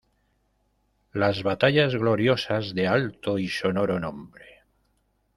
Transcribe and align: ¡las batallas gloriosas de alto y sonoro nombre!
¡las 1.13 1.43
batallas 1.43 1.93
gloriosas 1.93 2.73
de 2.73 2.87
alto 2.87 3.37
y 3.37 3.47
sonoro 3.49 3.99
nombre! 3.99 4.63